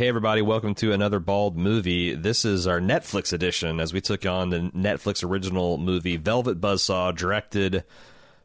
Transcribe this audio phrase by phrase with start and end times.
[0.00, 2.14] Hey, everybody, welcome to another Bald movie.
[2.14, 7.14] This is our Netflix edition as we took on the Netflix original movie Velvet Buzzsaw,
[7.14, 7.84] directed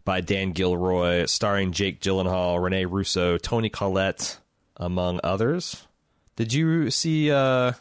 [0.03, 4.37] by Dan Gilroy, starring Jake Gyllenhaal, Rene Russo, Toni Collette,
[4.75, 5.87] among others.
[6.35, 7.71] Did you see uh,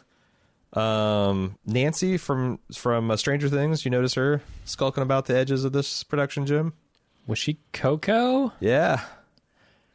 [0.71, 3.83] um, Nancy from from uh, Stranger Things?
[3.83, 6.71] You notice her skulking about the edges of this production, Jim?
[7.27, 8.53] Was she Coco?
[8.61, 9.01] Yeah.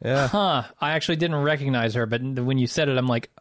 [0.05, 0.27] Yeah.
[0.27, 0.65] Huh.
[0.79, 3.31] I actually didn't recognize her, but when you said it, I'm like,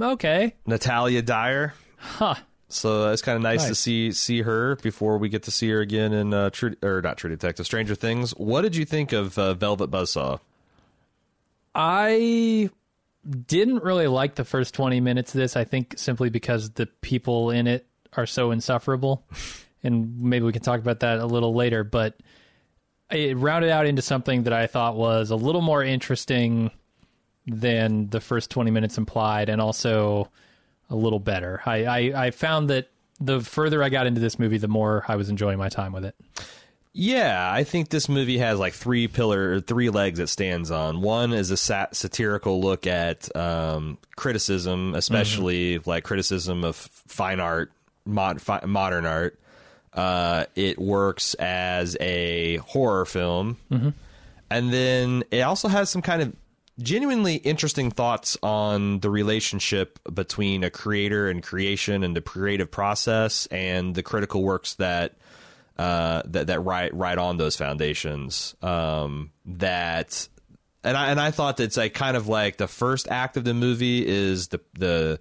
[0.00, 0.54] okay.
[0.66, 1.74] Natalia Dyer.
[1.96, 2.34] Huh.
[2.68, 5.80] So it's kind of nice, to see see her before we get to see her
[5.80, 8.32] again in uh, True or not True Detective, Stranger Things.
[8.32, 10.40] What did you think of uh, Velvet Buzzsaw?
[11.74, 12.68] I
[13.46, 15.56] didn't really like the first 20 minutes of this.
[15.56, 19.24] I think simply because the people in it are so insufferable.
[19.82, 21.84] and maybe we can talk about that a little later.
[21.84, 22.20] But
[23.10, 26.70] it rounded out into something that I thought was a little more interesting
[27.48, 30.28] than the first 20 minutes implied, and also
[30.90, 31.60] a little better.
[31.66, 35.16] I, I, I found that the further I got into this movie, the more I
[35.16, 36.14] was enjoying my time with it.
[36.92, 41.00] Yeah, I think this movie has like three pillar, three legs it stands on.
[41.00, 47.70] One is a sat- satirical look at um, criticism, especially like criticism of fine art,
[48.04, 49.38] mod- fi- modern art.
[49.92, 53.56] Uh, it works as a horror film,
[54.50, 56.34] and then it also has some kind of
[56.78, 63.46] genuinely interesting thoughts on the relationship between a creator and creation and the creative process
[63.46, 65.16] and the critical works that
[65.76, 68.54] uh, that that ride ride on those foundations.
[68.62, 70.28] Um, that
[70.84, 73.44] and I and I thought that it's like kind of like the first act of
[73.44, 75.20] the movie is the the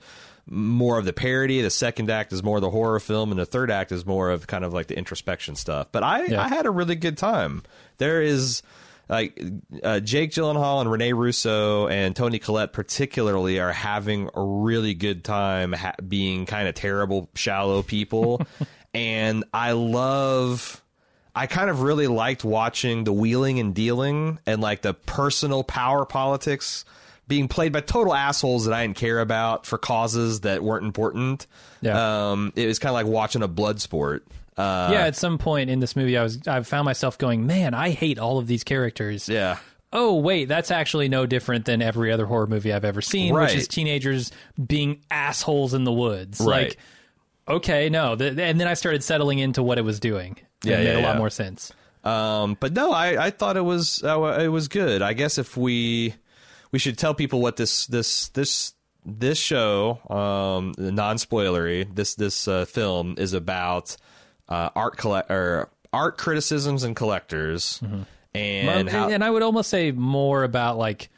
[0.50, 1.62] more of the parody.
[1.62, 4.32] The second act is more of the horror film, and the third act is more
[4.32, 5.92] of kind of like the introspection stuff.
[5.92, 6.42] But I Yeah.
[6.42, 7.64] I had a really good time.
[7.98, 8.62] There is
[9.10, 9.42] like
[9.84, 15.24] uh, Jake Gyllenhaal and Rene Russo and Toni Collette particularly are having a really good
[15.24, 18.42] time ha- being kind of terrible, shallow people,
[18.94, 20.82] and I love.
[21.36, 26.04] I kind of really liked watching the wheeling and dealing and like the personal power
[26.04, 26.84] politics
[27.28, 31.46] being played by total assholes that I didn't care about for causes that weren't important.
[31.82, 32.32] Yeah.
[32.32, 34.26] Um, it was kind of like watching a blood sport.
[34.58, 37.74] Uh, yeah, at some point in this movie, I was I found myself going, "Man,
[37.74, 39.58] I hate all of these characters." yeah.
[39.94, 43.48] Oh wait, that's actually no different than every other horror movie I've ever seen, Right.
[43.50, 44.32] which is teenagers
[44.66, 46.42] being assholes in the woods.
[46.42, 46.70] Right.
[46.70, 46.78] Like,
[47.48, 50.38] okay, no, th- and then I started settling into what it was doing.
[50.64, 51.18] Yeah, it made yeah, a lot yeah.
[51.20, 51.72] more sense.
[52.04, 55.02] Um, but no, I, I thought it was uh, it was good.
[55.02, 56.14] I guess if we
[56.72, 58.74] we should tell people what this this this
[59.06, 63.96] this show, um, non spoilery, this this uh, film is about
[64.50, 69.70] uh, art collect or art criticisms and collectors, and and, how and I would almost
[69.70, 71.10] say more about like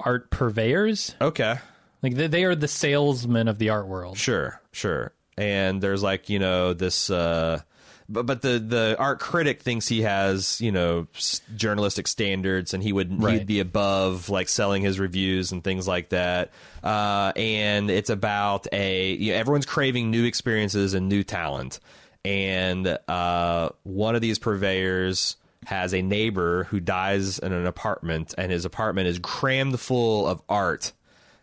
[0.00, 1.14] art purveyors.
[1.20, 1.56] okay,
[2.02, 4.18] Like they, they are the salesmen of the art world.
[4.18, 5.12] Sure, sure.
[5.36, 7.60] And there's like you know this, uh,
[8.08, 12.82] but but the the art critic thinks he has you know s- journalistic standards, and
[12.82, 16.50] he would he'd be above like selling his reviews and things like that.
[16.84, 21.80] Uh, and it's about a you know, everyone's craving new experiences and new talent,
[22.24, 25.36] and uh, one of these purveyors
[25.66, 30.42] has a neighbor who dies in an apartment, and his apartment is crammed full of
[30.48, 30.92] art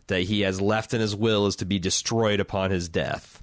[0.08, 3.42] that he has left in his will is to be destroyed upon his death.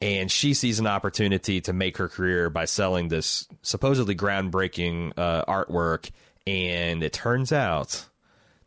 [0.00, 5.44] And she sees an opportunity to make her career by selling this supposedly groundbreaking uh,
[5.46, 6.10] artwork.
[6.46, 8.06] And it turns out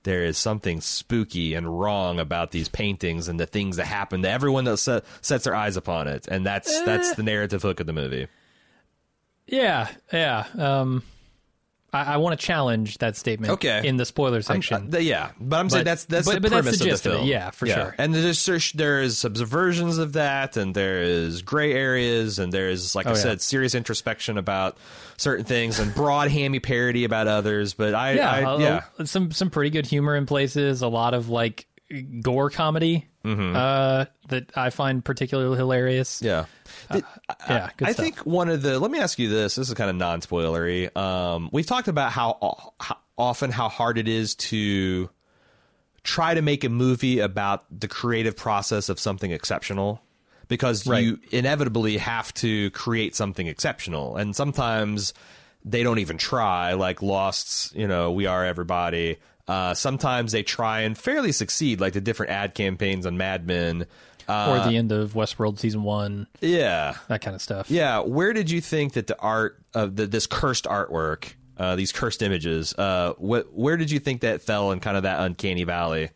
[0.03, 4.29] there is something spooky and wrong about these paintings and the things that happen to
[4.29, 6.27] everyone that set, sets their eyes upon it.
[6.27, 8.27] And that's that's the narrative hook of the movie.
[9.47, 10.45] Yeah, yeah.
[10.57, 11.03] Um,
[11.93, 13.53] I, I want to challenge that statement.
[13.53, 13.87] Okay.
[13.87, 14.91] in the spoiler Uh, section.
[14.91, 17.11] th- yeah, but I'm saying that's that's but- the but that's premise the gist of
[17.13, 17.21] of the it.
[17.21, 17.29] film.
[17.29, 17.95] Yeah, for sure.
[17.97, 22.69] And there's there's- there is subversions of that, and there is gray areas, and there
[22.69, 23.19] is like I Oh, yeah.
[23.21, 24.77] said, serious introspection about
[25.17, 27.73] certain things, and broad hammy parody about others.
[27.73, 30.81] But I, yeah, I, yeah, some some pretty good humor in places.
[30.81, 31.67] A lot of like
[32.21, 33.55] gore comedy Mm-hmm.
[33.55, 36.21] uh, that I find particularly hilarious.
[36.21, 36.45] yeah.
[36.91, 37.03] Did-
[37.49, 38.03] Yeah, good I stuff.
[38.05, 38.79] think one of the.
[38.79, 39.55] Let me ask you this.
[39.55, 40.95] This is kind of non-spoilery.
[40.95, 45.09] Um, we've talked about how, how often how hard it is to
[46.03, 50.01] try to make a movie about the creative process of something exceptional
[50.47, 51.03] because Right.
[51.03, 55.13] you inevitably have to create something exceptional and sometimes
[55.65, 59.17] they don't even try like lost's you know we are everybody
[59.47, 63.85] uh, sometimes they try and fairly succeed like the different ad campaigns on mad men
[64.27, 67.71] uh, or the end of Westworld season one, yeah that kind of stuff.
[67.71, 71.91] yeah, where did you think that the art of the, this cursed artwork, uh, these
[71.93, 75.63] cursed images, uh, wh- where did you think that fell in kind of that uncanny
[75.63, 76.09] valley?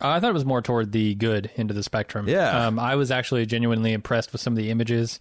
[0.00, 2.28] Uh, I thought it was more toward the good end of the spectrum.
[2.28, 2.66] Yeah.
[2.66, 5.18] Um, I was actually genuinely impressed with some of the images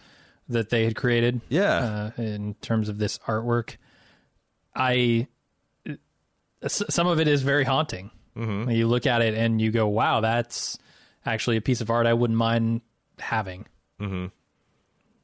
[0.49, 1.39] that they had created.
[1.47, 2.11] Yeah.
[2.17, 3.77] Uh, in terms of this artwork,
[4.75, 5.27] I
[6.67, 8.11] some of it is very haunting.
[8.35, 8.71] Mm-hmm.
[8.71, 10.77] You look at it and you go, "Wow, that's
[11.25, 12.81] actually a piece of art I wouldn't mind
[13.19, 13.65] having."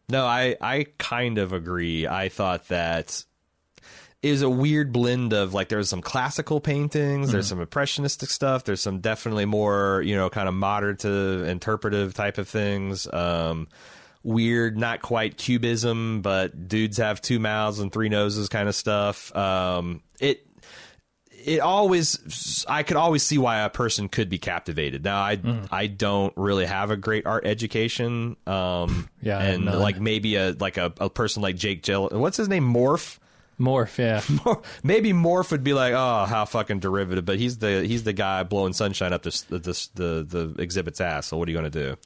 [0.09, 2.07] No, I I kind of agree.
[2.07, 3.23] I thought that
[4.21, 8.81] is a weird blend of like there's some classical paintings, there's some impressionistic stuff, there's
[8.81, 13.11] some definitely more you know kind of modern to interpretive type of things.
[13.11, 13.67] Um,
[14.23, 19.33] weird, not quite cubism, but dudes have two mouths and three noses kind of stuff.
[19.35, 20.45] Um, it
[21.45, 25.03] it always I could always see why a person could be captivated.
[25.03, 25.39] Now I
[25.71, 28.35] I don't really have a great art education.
[28.47, 29.79] Um Yeah, and none.
[29.79, 32.71] like maybe a like a, a person like Jake Jill what's his name?
[32.73, 33.19] Morf?
[33.59, 34.21] Morf, yeah.
[34.83, 37.25] maybe Morf would be like, oh, how fucking derivative.
[37.25, 41.27] But he's the he's the guy blowing sunshine up this, this the the exhibit's ass.
[41.27, 41.97] So what are you going to do?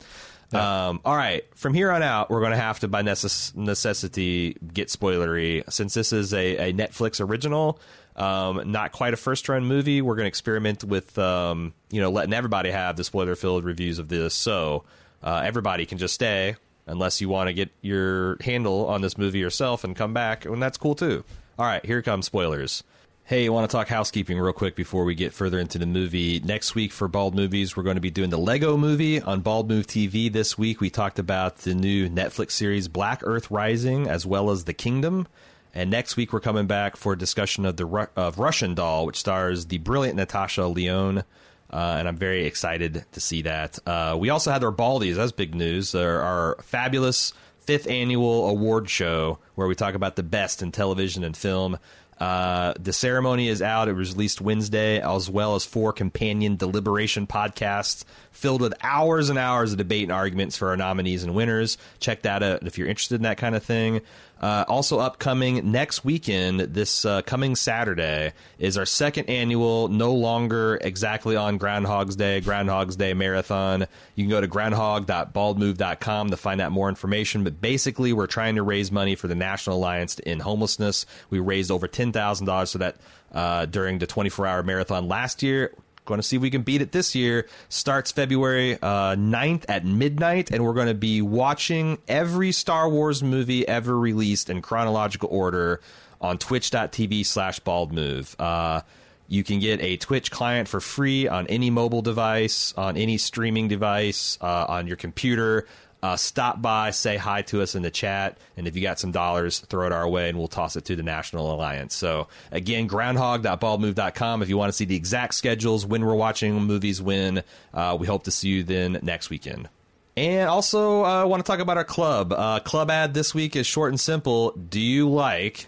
[0.57, 4.56] Um, all right, from here on out, we're going to have to by necess- necessity
[4.71, 7.79] get spoilery since this is a, a Netflix original.
[8.15, 10.01] Um, not quite a first run movie.
[10.01, 14.00] We're going to experiment with um, you know letting everybody have the spoiler filled reviews
[14.00, 14.33] of this.
[14.33, 14.83] So
[15.24, 16.56] uh, everybody can just stay
[16.86, 20.62] unless you want to get your handle on this movie yourself and come back, and
[20.62, 21.24] that's cool too.
[21.57, 22.83] All right, here comes spoilers.
[23.25, 26.42] Hey, want to talk housekeeping real quick before we get further into the movie?
[26.42, 29.69] Next week for Bald Movies, we're going to be doing the Lego movie on Bald
[29.69, 30.30] Move TV.
[30.30, 34.65] This week, we talked about the new Netflix series Black Earth Rising, as well as
[34.65, 35.27] The Kingdom.
[35.73, 39.05] And next week, we're coming back for a discussion of the Ru- of Russian Doll,
[39.05, 41.23] which stars the brilliant Natasha Lyonne.
[41.71, 43.79] Uh, and I'm very excited to see that.
[43.87, 45.15] Uh, we also had our Baldies.
[45.15, 45.95] That's big news.
[45.95, 51.35] Our, fabulous fifth annual award show where we talk about the best in television and
[51.35, 51.79] film.
[52.19, 53.89] Uh, the ceremony is out.
[53.89, 59.39] It was released Wednesday, as well as four companion deliberation podcasts filled with hours and
[59.39, 61.77] hours of debate and arguments for our nominees and winners.
[61.99, 64.01] Check that out if you're interested in that kind of thing.
[64.43, 70.77] Uh, also upcoming next weekend, this uh, coming Saturday, is our second annual, no longer
[70.81, 73.87] exactly on Groundhog's Day, Groundhog's Day marathon.
[74.15, 77.45] You can go to groundhog.baldmove.com to find out more information.
[77.45, 81.05] But basically, we're trying to raise money for the National Alliance to End Homelessness.
[81.29, 82.97] We raised over $10,000 for that
[83.31, 85.71] uh, during the 24 hour marathon last year.
[86.05, 87.47] Going to see if we can beat it this year.
[87.69, 93.23] Starts February uh, 9th at midnight, and we're going to be watching every Star Wars
[93.23, 95.79] movie ever released in chronological order
[96.19, 98.35] on twitch.tv slash baldmove.
[98.39, 98.81] Uh,
[99.27, 103.67] you can get a Twitch client for free on any mobile device, on any streaming
[103.67, 105.65] device, uh, on your computer.
[106.03, 109.13] Uh, stop by, say hi to us in the chat, and if you got some
[109.13, 111.95] dollars, throw it our way, and we'll toss it to the National Alliance.
[111.95, 117.01] So again, groundhog.baldmove.com if you want to see the exact schedules when we're watching movies.
[117.01, 117.41] When
[117.73, 119.69] uh, we hope to see you then next weekend.
[120.17, 122.33] And also, I uh, want to talk about our club.
[122.33, 124.51] Uh, club ad this week is short and simple.
[124.51, 125.67] Do you like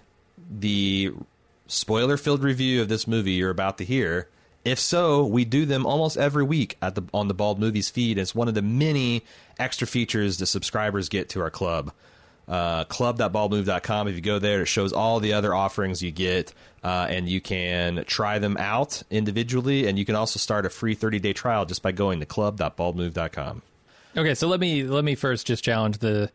[0.51, 1.13] the
[1.67, 4.27] spoiler-filled review of this movie you're about to hear?
[4.65, 8.17] If so, we do them almost every week at the on the Bald Movies feed.
[8.17, 9.23] It's one of the many
[9.59, 11.91] extra features the subscribers get to our club.
[12.47, 14.07] Uh, club.baldmove.com.
[14.07, 16.53] If you go there, it shows all the other offerings you get,
[16.83, 19.87] uh, and you can try them out individually.
[19.87, 23.61] And you can also start a free 30 day trial just by going to club.baldmove.com.
[24.17, 26.31] Okay, so let me let me first just challenge the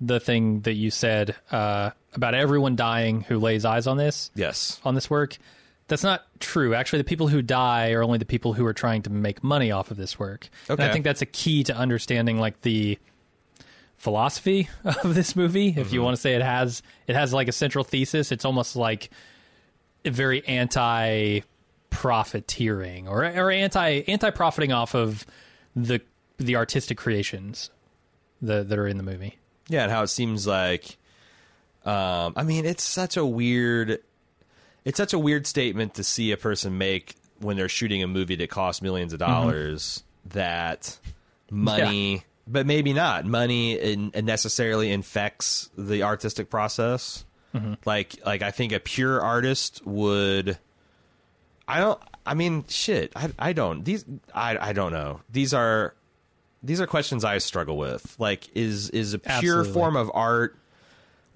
[0.00, 4.78] the thing that you said uh, about everyone dying who lays eyes on this Yes.
[4.84, 5.36] on this work.
[5.88, 6.74] That's not true.
[6.74, 9.70] Actually, the people who die are only the people who are trying to make money
[9.70, 10.48] off of this work.
[10.68, 12.98] And I think that's a key to understanding like the
[13.96, 15.74] philosophy of this movie.
[15.76, 18.74] If you want to say it has it has like a central thesis, it's almost
[18.76, 19.10] like
[20.04, 21.40] a very anti
[21.90, 25.24] profiteering or or anti anti profiting off of
[25.74, 26.00] the
[26.38, 27.70] the artistic creations
[28.42, 29.38] that that are in the movie.
[29.68, 30.96] Yeah, and how it seems like
[31.84, 34.00] um I mean, it's such a weird
[34.86, 38.36] it's such a weird statement to see a person make when they're shooting a movie
[38.36, 39.30] that costs millions of mm-hmm.
[39.30, 40.98] dollars that
[41.50, 43.24] money but maybe not.
[43.24, 47.24] Money in, uh, necessarily infects the artistic process.
[47.54, 47.74] Mm-hmm.
[47.84, 50.58] Like like I think a pure artist would
[51.66, 53.84] I don't I mean shit, I I don't.
[53.84, 55.20] These I I don't know.
[55.30, 55.94] These are
[56.62, 58.16] these are questions I struggle with.
[58.18, 59.72] Like, is is a pure Absolutely.
[59.72, 60.56] form of art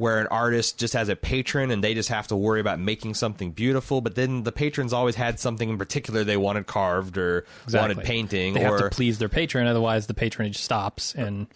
[0.01, 3.13] where an artist just has a patron and they just have to worry about making
[3.13, 7.45] something beautiful, but then the patrons always had something in particular they wanted carved or
[7.71, 8.05] wanted Exactly.
[8.05, 11.49] painting, They or have to please their patron, otherwise the patronage stops and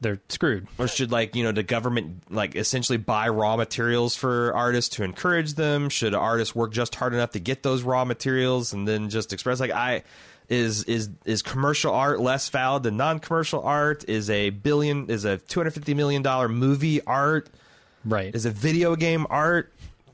[0.00, 0.66] they're screwed.
[0.78, 5.04] or should like you know the government like essentially buy raw materials for artists to
[5.04, 5.90] encourage them?
[5.90, 9.60] Should artists work just hard enough to get those raw materials and then just express
[9.60, 10.04] like I
[10.48, 14.04] is is is commercial art less valid than non-commercial art?
[14.08, 17.50] Is a billion is a two hundred fifty million dollar movie art?
[18.04, 18.34] Right.
[18.34, 19.72] Is a video game art?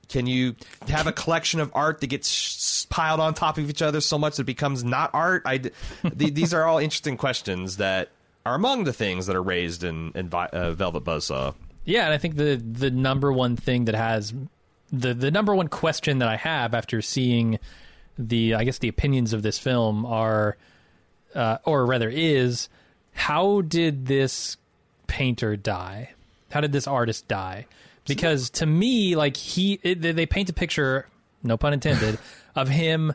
[0.09, 0.57] Can you
[0.89, 4.19] have a collection of art that gets sh- piled on top of each other so
[4.19, 5.43] much that it becomes not art?
[5.45, 5.75] I, th-
[6.15, 8.09] these are all interesting questions that
[8.45, 11.55] are among the things that are raised in, in Vi- uh, Velvet Buzzsaw.
[11.85, 14.35] Yeah, and I think the the number one thing that has
[14.93, 17.59] the the number one question that I have after seeing
[18.19, 20.57] the I guess the opinions of this film are
[21.35, 22.69] uh, or rather is
[23.13, 24.57] how did this
[25.07, 26.11] painter die?
[26.51, 27.67] How did this artist die?
[28.07, 31.07] Because to me, like he, it, they paint a picture,
[31.43, 32.19] no pun intended,
[32.57, 33.13] of him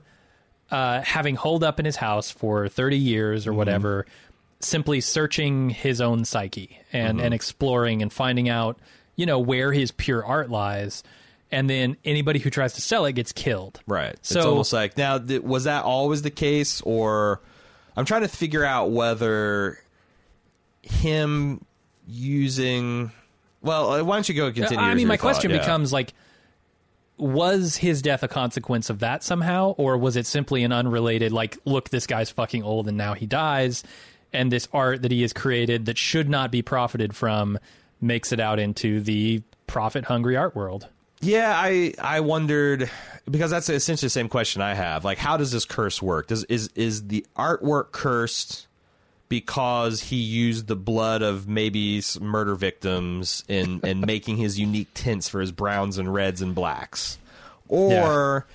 [0.72, 4.06] uh, having holed up in his house for thirty years or whatever,
[4.62, 8.80] simply searching his own psyche and and exploring and finding out,
[9.15, 11.04] you know, where his pure art lies.
[11.51, 13.80] And then anybody who tries to sell it gets killed.
[13.86, 14.15] Right.
[14.24, 17.42] So- it's almost like now th- was that always the case, or
[17.96, 19.80] I'm trying to figure out whether
[20.82, 21.63] him
[22.08, 23.12] using.
[23.65, 24.77] Well, uh, why don't you go continue?
[24.77, 25.57] I mean, my thought, question yeah.
[25.57, 26.13] becomes like,
[27.17, 31.57] was his death a consequence of that somehow, or was it simply an unrelated, like,
[31.65, 33.84] look, this guy's fucking old and now he dies,
[34.31, 37.57] and this art that he has created that should not be profited from
[38.00, 40.88] makes it out into the profit hungry art world?
[41.22, 42.91] Yeah, I I wondered
[43.29, 45.03] because that's essentially the same question I have.
[45.03, 46.27] Like, how does this curse work?
[46.27, 48.67] Does is is the artwork cursed
[49.29, 55.27] because he used the blood of maybe murder victims in in making his unique tints
[55.29, 57.17] for his browns and reds and blacks,
[57.67, 58.46] or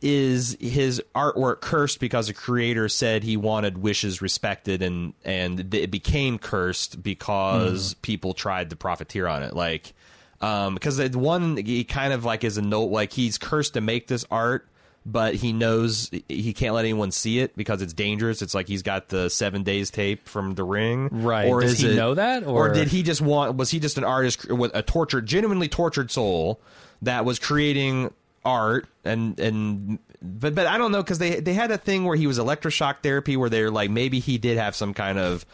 [0.00, 5.90] is his artwork cursed because the creator said he wanted wishes respected and and it
[5.90, 9.54] became cursed because people tried to profiteer on it?
[9.54, 9.92] Like
[10.40, 13.80] um because the one he kind of like is a note like he's cursed to
[13.80, 14.68] make this art
[15.08, 18.42] but he knows he can't let anyone see it because it's dangerous.
[18.42, 21.08] It's like he's got the seven days tape from the ring.
[21.12, 21.46] Right.
[21.48, 23.96] or Does he it, know that, or or- did he just want was he just
[23.98, 26.60] an artist with a tortured genuinely tortured soul
[27.02, 28.12] that was creating
[28.44, 32.16] art and and but but I don't know because they they had a thing where
[32.16, 35.46] he was electroshock therapy where they're like maybe he did have some kind of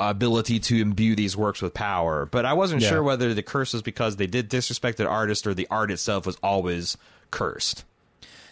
[0.00, 2.26] ability to imbue these works with power.
[2.26, 2.90] But I wasn't Yeah.
[2.90, 6.26] sure whether the curse was because they did disrespect the artist or the art itself
[6.26, 6.96] was always
[7.30, 7.84] cursed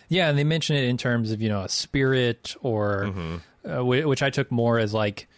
[0.09, 3.37] Yeah, and they mention it in terms of you know a spirit or Mm-hmm.
[3.71, 5.29] uh, whi- which I took more as like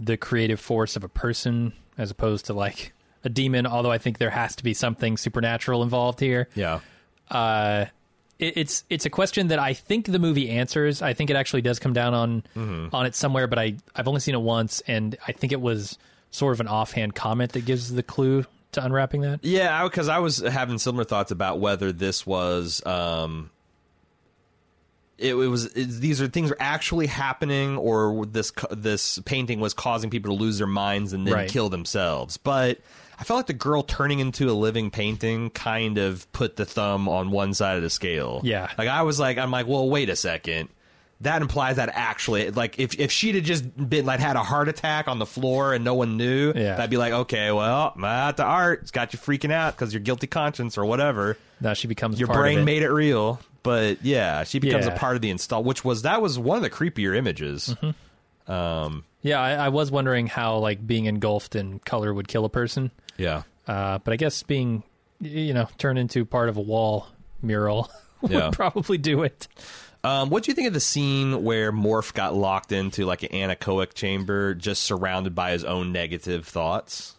[0.00, 2.92] the creative force of a person as opposed to like
[3.24, 3.66] a demon.
[3.66, 6.48] Although I think there has to be something supernatural involved here.
[6.54, 6.80] yeah
[7.30, 7.86] Uh,
[8.38, 11.02] it, it's it's a question that I think the movie answers.
[11.02, 12.94] I think it actually does come down on Mm-hmm.
[12.94, 15.98] on it somewhere, but I I've only seen it once, and I think it was
[16.30, 19.40] sort of an offhand comment that gives the clue to unwrapping that.
[19.42, 23.50] Yeah, because I was having similar thoughts about whether this was um,
[25.18, 29.74] it, it was it, these are things are actually happening, or this this painting was
[29.74, 31.50] causing people to lose their minds and then Right.
[31.50, 32.36] kill themselves.
[32.36, 32.78] But
[33.18, 37.08] I felt like the girl turning into a living painting kind of put the thumb
[37.08, 38.40] on one side of the scale.
[38.44, 38.70] Yeah.
[38.78, 40.68] like I was like, I'm like, well, wait a second.
[41.22, 44.68] That implies that actually, like, if if she'd have just been like had a heart
[44.68, 46.76] attack on the floor and no one knew, Yeah.
[46.76, 49.98] that'd be like, okay, well, uh, the art it's got you freaking out because your
[50.00, 51.36] guilty conscience or whatever.
[51.60, 52.64] Now she becomes Your part of brain it.
[52.64, 56.20] made it real, but yeah, she becomes a part of the install, which was that
[56.22, 57.74] was one of the creepier images.
[57.82, 58.98] Mm-hmm.
[59.22, 62.90] Yeah, I, I was wondering how like being engulfed in color would kill a person.
[63.16, 64.84] Yeah, Uh, but I guess being,
[65.20, 67.08] you know, turned into part of a wall
[67.42, 67.90] mural
[68.22, 68.50] would Yeah.
[68.52, 69.48] probably do it.
[70.04, 73.30] Um, what do you think of the scene where Morf got locked into like an
[73.30, 77.16] anechoic chamber, just surrounded by his own negative thoughts?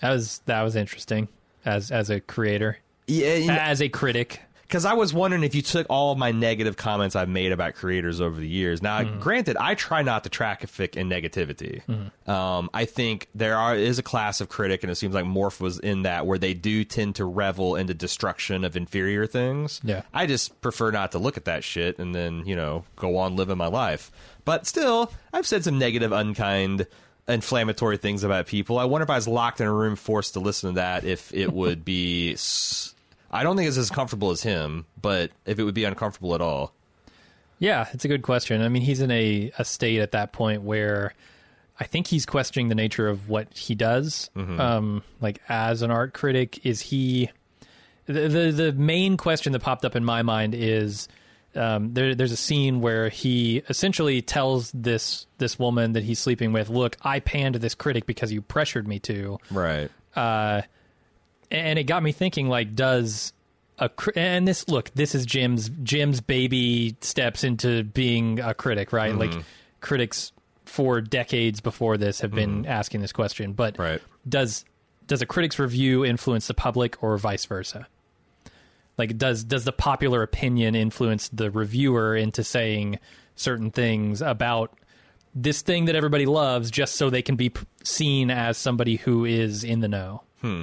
[0.00, 1.28] That was that was interesting
[1.64, 4.40] as as a creator, Yeah, as a critic.
[4.72, 7.74] Because I was wondering if you took all of my negative comments I've made about
[7.74, 8.80] creators over the years.
[8.80, 11.82] Now, granted, I try not to traffic in negativity.
[12.26, 15.60] Um, I think there are is a class of critic, and it seems like Morf
[15.60, 19.78] was in that, where they do tend to revel in the destruction of inferior things.
[19.84, 20.04] Yeah.
[20.14, 23.36] I just prefer not to look at that shit and then you know go on
[23.36, 24.10] living my life.
[24.46, 26.86] But still, I've said some negative, unkind.
[27.28, 28.78] Inflammatory things about people.
[28.80, 31.32] I wonder if I was locked in a room, forced to listen to that, if
[31.32, 32.94] it would be s-
[33.32, 36.40] I don't think it's as comfortable as him, but if it would be uncomfortable at
[36.40, 36.72] all.
[37.58, 38.60] Yeah, it's a good question.
[38.60, 41.14] I mean, he's in a, a state at that point where
[41.78, 44.30] I think he's questioning the nature of what he does.
[44.36, 47.30] Um, like as an art critic, is he
[48.06, 51.08] the, the the main question that popped up in my mind is
[51.54, 56.52] um, there, there's a scene where he essentially tells this this woman that he's sleeping
[56.52, 59.90] with, "Look, I panned this critic because you pressured me to," Right.
[60.16, 60.62] uh,
[61.52, 63.32] and it got me thinking: like, does
[63.78, 69.10] a and this look, this is Jim's Jim's baby steps into being a critic, right?
[69.12, 69.36] Mm-hmm.
[69.36, 69.44] Like
[69.80, 70.32] critics
[70.64, 72.70] for decades before this have been mm-hmm.
[72.70, 74.00] asking this question, but Right.
[74.28, 74.64] does
[75.06, 77.86] does a critic's review influence the public or vice versa?
[78.96, 82.98] Like does does the popular opinion influence the reviewer into saying
[83.34, 84.72] certain things about
[85.34, 89.24] this thing that everybody loves just so they can be p- seen as somebody who
[89.24, 90.22] is in the know?
[90.40, 90.62] Hmm.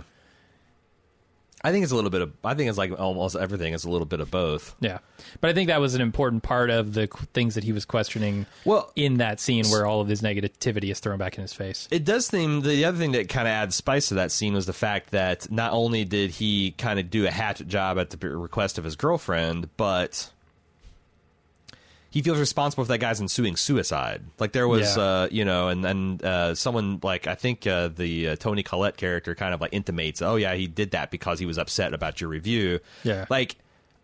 [1.64, 2.32] I think it's a little bit of.
[2.44, 4.76] I think it's like almost everything is a little bit of both.
[4.80, 5.00] Yeah.
[5.42, 7.86] But I think that was an important part of the qu- things that he was
[7.86, 11.54] questioning Well, in that scene where all of his negativity is thrown back in his
[11.54, 11.88] face.
[11.92, 14.66] It does seem the other thing that kind of adds spice to that scene was
[14.66, 18.30] the fact that not only did he kind of do a hatchet job at the
[18.30, 20.32] request of his girlfriend, but
[22.10, 24.24] he feels responsible for that guy's ensuing suicide.
[24.40, 25.04] Like there was, Yeah.
[25.04, 28.98] uh, you know, and then uh, someone like I think uh, the uh, Toni Collette
[28.98, 32.20] character kind of like intimates, oh yeah, he did that because he was upset about
[32.22, 32.80] your review.
[33.04, 33.26] Yeah.
[33.30, 33.58] like.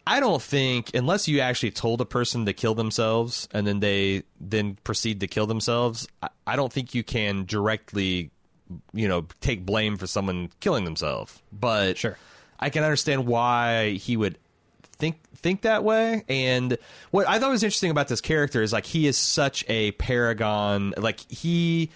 [0.07, 4.21] I don't think unless you actually told a person to kill themselves and then they
[4.39, 8.29] then proceed to kill themselves, I, I don't think you can directly,
[8.93, 11.41] you know, take blame for someone killing themselves.
[11.51, 12.19] But Sure.
[12.59, 14.37] I can understand why he would
[14.97, 16.23] think think that way.
[16.27, 16.77] And
[17.11, 20.93] what I thought was interesting about this character is like he is such a paragon.
[20.97, 21.89] Like he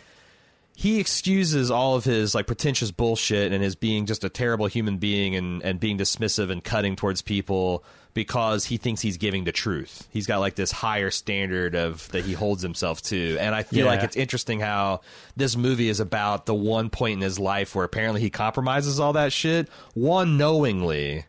[0.75, 4.97] he excuses all of his like pretentious bullshit and his being just a terrible human
[4.97, 7.83] being and and being dismissive and cutting towards people
[8.15, 10.07] because he thinks he's giving the truth.
[10.09, 13.37] He's got like this higher standard of that he holds himself to.
[13.39, 13.91] And I feel Yeah.
[13.91, 15.01] like it's interesting how
[15.35, 19.13] this movie is about the one point in his life where apparently he compromises all
[19.13, 21.25] that shit, one knowingly.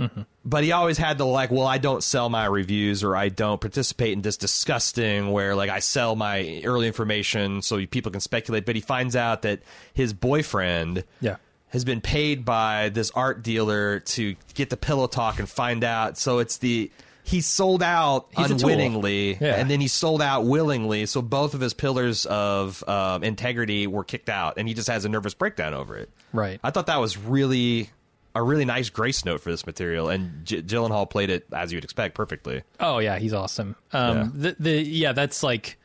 [0.00, 0.22] Mm-hmm.
[0.46, 3.60] But he always had the like, well, I don't sell my reviews or I don't
[3.60, 8.66] participate in this disgusting where like I sell my early information so people can speculate.
[8.66, 9.60] But he finds out that
[9.94, 11.36] his boyfriend Yeah.
[11.68, 16.18] has been paid by this art dealer to get the pillow talk and find out.
[16.18, 16.90] So it's the
[17.26, 19.54] he sold out He's unwittingly, Yeah.
[19.54, 21.06] and then he sold out willingly.
[21.06, 25.06] So both of his pillars of um, integrity were kicked out, and he just has
[25.06, 26.10] a nervous breakdown over it.
[26.34, 26.60] Right.
[26.62, 27.88] I thought that was really
[28.34, 31.84] a really nice grace note for this material, and J- Gyllenhaal played it as you'd
[31.84, 32.62] expect perfectly.
[32.80, 33.76] Oh yeah, he's awesome.
[33.92, 35.76] Um, The the yeah, that's like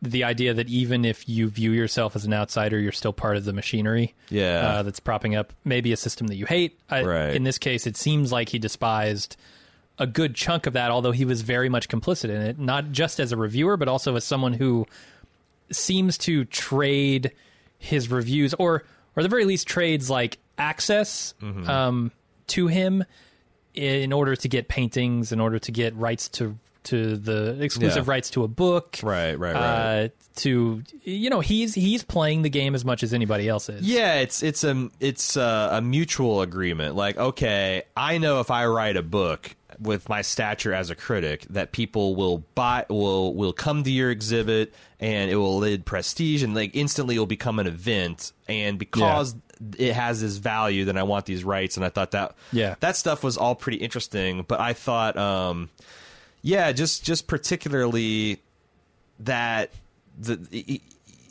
[0.00, 3.44] the idea that even if you view yourself as an outsider, you're still part of
[3.44, 4.14] the machinery.
[4.30, 4.78] Yeah.
[4.78, 6.76] uh, that's propping up maybe a system that you hate.
[6.90, 7.34] I, Right.
[7.34, 9.36] In this case, it seems like he despised
[9.98, 13.20] a good chunk of that, although he was very much complicit in it, not just
[13.20, 14.86] as a reviewer, but also as someone who
[15.70, 17.30] seems to trade
[17.78, 21.68] his reviews, or or at the very least trades like access Mm-hmm.
[21.68, 22.12] um,
[22.48, 23.04] to him
[23.74, 28.10] in order to get paintings, in order to get rights to to the exclusive Yeah.
[28.14, 30.04] rights to a book, Right, right, right.
[30.04, 33.82] Uh, to you know, he's he's playing the game as much as anybody else is.
[33.86, 36.96] Yeah, it's it's a it's a, a mutual agreement.
[36.96, 41.46] Like, okay, I know if I write a book with my stature as a critic,
[41.50, 46.42] that people will buy will will come to your exhibit, and it will lead prestige,
[46.42, 48.32] and like instantly it will become an event.
[48.48, 49.36] And because
[49.78, 51.76] it has this value, then I want these rights.
[51.76, 52.74] And I thought that Yeah.
[52.80, 54.44] that stuff was all pretty interesting.
[54.46, 55.70] But I thought, um,
[56.42, 58.40] yeah, just just particularly
[59.20, 59.70] that
[60.18, 60.80] the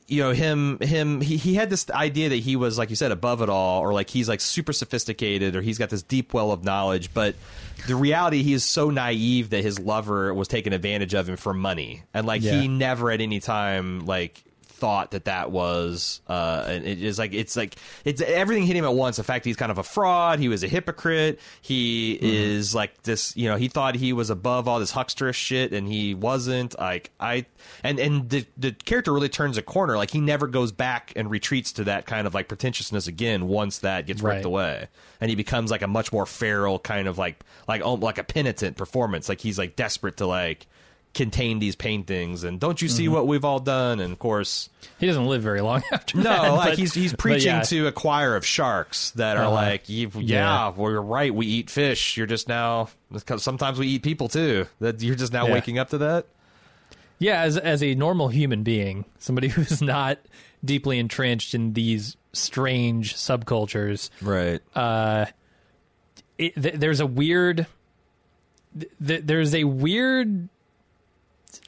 [0.07, 3.11] you know him him he, he had this idea that he was like you said
[3.11, 6.51] above it all or like he's like super sophisticated or he's got this deep well
[6.51, 7.33] of knowledge but
[7.87, 11.53] the reality he is so naive that his lover was taking advantage of him for
[11.53, 12.59] money and like Yeah.
[12.59, 14.43] he never at any time like
[14.81, 18.83] thought that that was uh and it is like it's like it's everything hit him
[18.83, 19.17] at once.
[19.17, 20.39] The fact he's kind of a fraud.
[20.39, 21.39] He was a hypocrite.
[21.61, 25.71] He is like this you know he thought he was above all this hucksterish shit
[25.71, 26.77] and he wasn't.
[26.79, 27.45] Like i
[27.83, 29.95] and and the the character really turns a corner.
[29.97, 33.77] Like he never goes back and retreats to that kind of like pretentiousness again once
[33.79, 34.45] that gets ripped Right.
[34.45, 34.87] away.
[35.21, 38.23] And he becomes like a much more feral kind of like like oh, like a
[38.23, 39.29] penitent performance.
[39.29, 40.65] Like he's like desperate to like
[41.13, 45.05] contain these paintings and don't you see what we've all done and of course he
[45.05, 46.47] doesn't live very long after no that.
[46.53, 47.61] like but- he's he's preaching yeah.
[47.61, 49.51] to a choir of sharks that are Uh-huh.
[49.53, 50.71] like yeah, Yeah.
[50.73, 55.01] we're right we eat fish you're just now because sometimes we eat people too that
[55.01, 55.53] you're just now Yeah.
[55.53, 56.27] waking up to that
[57.19, 60.17] Yeah, as as a normal human being, somebody who's not
[60.63, 65.25] deeply entrenched in these strange subcultures, right uh,
[66.37, 67.67] it, th- there's a weird,
[69.05, 70.49] th- there's a weird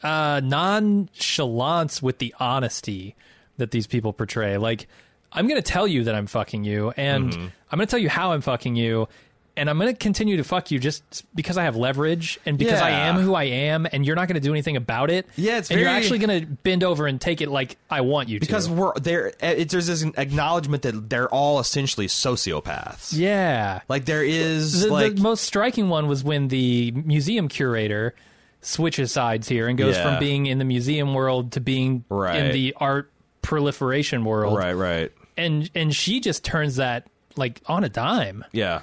[0.03, 3.15] uh, nonchalance with the honesty
[3.57, 4.57] that these people portray.
[4.57, 4.87] Like,
[5.31, 8.09] I'm going to tell you that I'm fucking you, and I'm going to tell you
[8.09, 9.07] how I'm fucking you,
[9.55, 12.81] and I'm going to continue to fuck you just because I have leverage and because
[12.81, 15.27] I am who I am, and you're not going to do anything about it.
[15.35, 18.29] Yeah, it's and you're actually going to bend over and take it like I want
[18.29, 18.73] you because to.
[18.73, 19.33] we're there.
[19.39, 23.15] It, there's this acknowledgement that they're all essentially sociopaths.
[23.15, 28.15] yeah, Like there is the, like the most striking one was when the museum curator
[28.63, 30.03] switches sides here and goes Yeah.
[30.03, 35.11] from being in the museum world to being in the art proliferation world, right, right.
[35.37, 38.43] and and she just turns that like on a dime.
[38.51, 38.81] Yeah,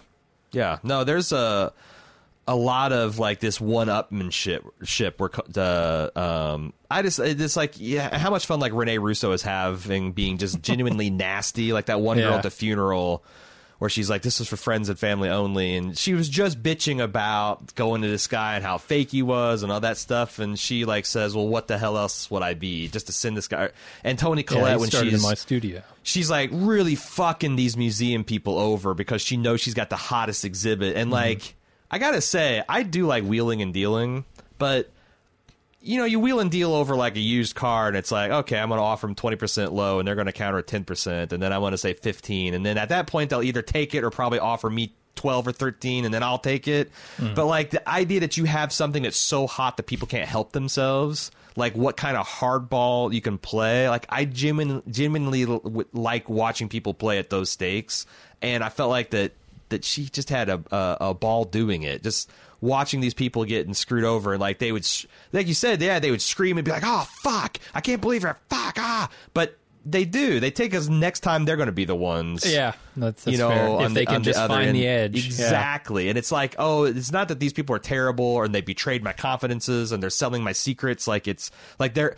[0.52, 0.78] yeah.
[0.82, 1.72] No, there's a
[2.48, 7.74] a lot of like this one upmanship ship where the um I just it's like
[7.76, 12.00] yeah how much fun like Rene Russo is having being just genuinely nasty like that
[12.00, 13.22] one girl at the funeral
[13.80, 15.74] where she's like this is for friends and family only.
[15.74, 19.62] And she was just bitching about going to this guy and how fake he was
[19.62, 20.38] and all that stuff.
[20.38, 23.36] And she like says well what the hell else would I be just to send
[23.36, 23.70] this guy?
[24.04, 25.82] And Toni Yeah, Collette he when she's in my studio.
[26.02, 30.44] she's like really fucking these museum people over because she knows she's got the hottest
[30.44, 30.94] exhibit.
[30.96, 31.12] And mm-hmm.
[31.12, 31.54] like
[31.90, 34.24] i gotta say i do like wheeling and dealing
[34.58, 34.90] but
[35.82, 38.58] you know you wheel and deal over like a used car and it's like okay
[38.58, 41.58] i'm gonna offer them 20% low and they're gonna counter at 10% and then i
[41.58, 44.38] want to say 15 and then at that point they'll either take it or probably
[44.38, 46.90] offer me 12 or 13 and then i'll take it.
[47.16, 47.34] Mm-hmm.
[47.34, 50.52] But like the idea that you have something that's so hot that people can't help
[50.52, 55.44] themselves like what kind of hardball you can play like i genuinely, genuinely
[55.92, 58.06] like watching people play at those stakes
[58.40, 59.32] and i felt like that
[59.70, 62.02] that she just had a, a a ball doing it.
[62.02, 64.86] Just watching these people getting screwed over like they would
[65.32, 68.24] like you said yeah they would scream and be like oh fuck i can't believe
[68.24, 71.86] it fuck ah but they do they take us next time they're going to be
[71.86, 73.80] the ones Yeah, that's, that's you know, fair.
[73.86, 74.76] if the, they can just the find end.
[74.76, 75.16] the edge.
[75.16, 75.24] Yeah.
[75.26, 76.10] Exactly.
[76.10, 79.14] And it's like, oh, it's not that these people are terrible or they betrayed my
[79.14, 81.08] confidences and they're selling my secrets.
[81.08, 82.16] Like it's like they're,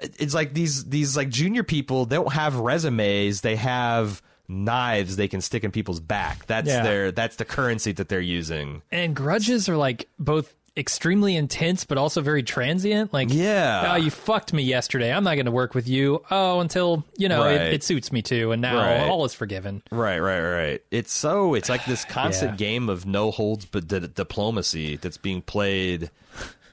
[0.00, 3.42] it's like these, these like junior people they don't have resumes.
[3.42, 6.46] They have knives they can stick in people's back.
[6.46, 6.82] That's Yeah.
[6.82, 8.82] their, that's the currency that they're using.
[8.92, 13.12] And grudges are like both extremely intense but also very transient.
[13.12, 13.92] Like, Yeah.
[13.92, 15.12] oh, you fucked me yesterday.
[15.12, 16.22] I'm not going to work with you.
[16.32, 17.60] Oh, until you know Right.
[17.60, 19.08] it, it suits me to, and now Right.
[19.08, 19.82] all is forgiven.
[19.92, 20.82] Right, right, right.
[20.90, 22.56] It's so it's like this constant Yeah.
[22.56, 26.10] game of no holds but di- diplomacy that's being played,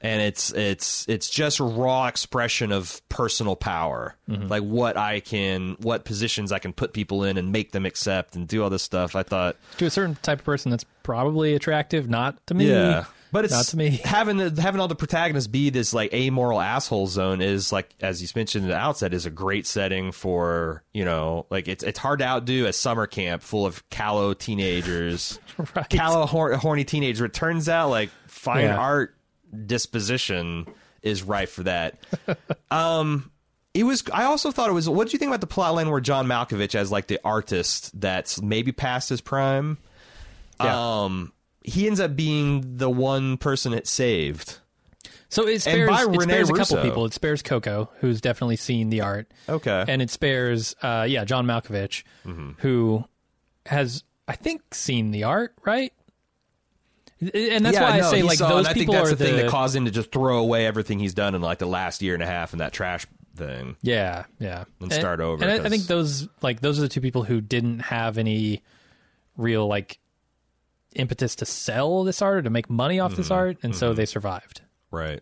[0.02, 4.48] and it's it's it's just raw expression of personal power, Mm-hmm.
[4.48, 8.36] like what I can, what positions I can put people in and make them accept
[8.36, 9.16] and do all this stuff.
[9.16, 12.10] I thought, To a certain type of person, that's probably attractive.
[12.10, 12.70] Not to me.
[12.70, 13.06] yeah.
[13.34, 13.90] But it's not to me.
[14.04, 18.22] having the, having all the protagonists be this like amoral asshole zone is like as
[18.22, 21.98] you mentioned at the outset is a great setting for you know like it's it's
[21.98, 25.40] hard to outdo a summer camp full of callow teenagers,
[25.76, 25.88] Right.
[25.90, 27.22] callow hor- horny teenagers.
[27.22, 28.78] It turns out like fine Yeah.
[28.78, 29.16] art
[29.66, 30.68] disposition
[31.02, 31.98] is rife for that.
[32.72, 33.32] um,
[33.74, 34.04] it was.
[34.14, 34.90] I also thought it was.
[34.90, 38.00] What did you think about the plot line where John Malkovich as like the artist
[38.00, 39.78] that's maybe past his prime?
[40.62, 41.04] Yeah.
[41.04, 41.34] Um,
[41.64, 44.58] he ends up being the one person it saved.
[45.30, 47.06] So it spares, it spares a couple people.
[47.06, 49.32] It spares Coco, who's definitely seen the art.
[49.48, 49.86] Okay.
[49.88, 52.52] and it spares uh yeah john malkovich Mm-hmm.
[52.58, 53.06] who
[53.68, 55.94] has i think seen the art right
[57.22, 59.14] and that's yeah, why no, i say like saw- those and I people think that's
[59.14, 61.60] are the thing that caused him to just throw away everything he's done in like
[61.60, 63.06] the last year and a half in that trash
[63.36, 63.76] thing.
[63.82, 67.02] yeah yeah And start over, and I, I think those like those are the two
[67.02, 68.62] people who didn't have any
[69.38, 70.00] real like
[70.94, 73.22] impetus to sell this art or to make money off Mm-hmm.
[73.22, 75.22] this art and so they survived Right.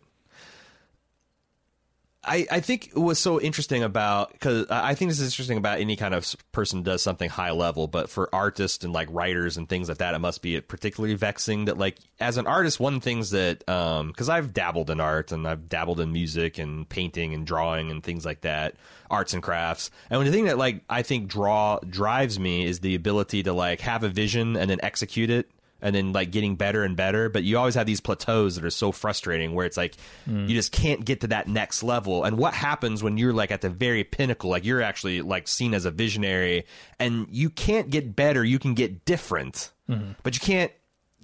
[2.30, 5.96] I, I think was so interesting about because I think this is interesting about any
[5.96, 9.90] kind of person does something high level, but for artists and like writers and things
[9.90, 13.04] like that, it must be particularly vexing that like as an artist, one of the
[13.04, 17.34] things that um because I've dabbled in art and I've dabbled in music and painting
[17.34, 18.76] and drawing and things like that,
[19.10, 22.82] arts and crafts, and when the thing that like I think draw drives me is
[22.82, 25.50] the ability to like have a vision and then execute it
[25.82, 28.70] and then like getting better and better but you always have these plateaus that are
[28.70, 29.96] so frustrating where it's like
[30.28, 32.24] you just can't get to that next level.
[32.24, 35.74] And what happens when you're like at the very pinnacle like you're actually like seen
[35.74, 36.66] as a visionary
[37.00, 40.12] and you can't get better you can get different mm-hmm.
[40.24, 40.72] but you can't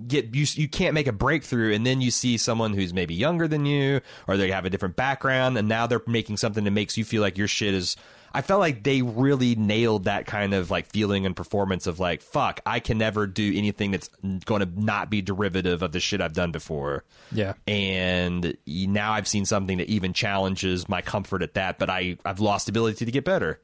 [0.07, 3.47] get you, you can't make a breakthrough and then you see someone who's maybe younger
[3.47, 6.97] than you or they have a different background and now they're making something that makes
[6.97, 7.95] you feel like your shit is
[8.35, 12.21] I felt like they really nailed that kind of like feeling and performance of like
[12.21, 14.09] fuck I can never do anything that's
[14.45, 17.05] going to not be derivative of the shit I've done before.
[17.31, 17.53] Yeah.
[17.67, 22.39] And now I've seen something that even challenges my comfort at that but I I've
[22.39, 23.61] lost ability to get better.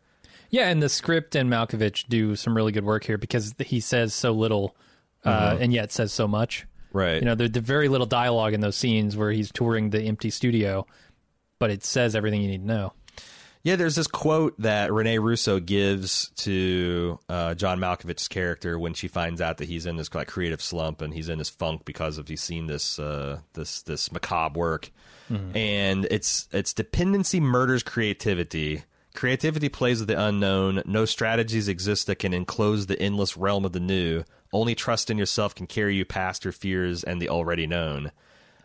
[0.52, 4.14] Yeah, and the script and Malkovich do some really good work here because he says
[4.14, 4.76] so little,
[5.24, 6.68] uh, and yet says so much.
[6.92, 7.16] right.
[7.16, 10.86] You know, there's very little dialogue in those scenes where he's touring the empty studio,
[11.58, 12.94] but it says everything you need to know.
[13.63, 19.08] Yeah, there's this quote that Rene Russo gives to uh, John Malkovich's character when she
[19.08, 22.17] finds out that he's in this like creative slump and he's in this funk because
[22.17, 24.89] of he's seen this uh, this this macabre work,
[25.56, 28.84] and it's it's dependency murders creativity.
[29.13, 30.82] Creativity plays with the unknown.
[30.86, 34.24] No strategies exist that can enclose the endless realm of the new.
[34.54, 38.12] Only trust in yourself can carry you past your fears and the already known.